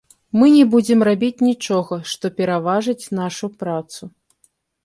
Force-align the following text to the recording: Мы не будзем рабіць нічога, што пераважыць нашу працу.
Мы 0.39 0.45
не 0.53 0.61
будзем 0.71 1.03
рабіць 1.09 1.43
нічога, 1.49 1.95
што 2.13 2.25
пераважыць 2.39 3.09
нашу 3.21 3.47
працу. 3.61 4.11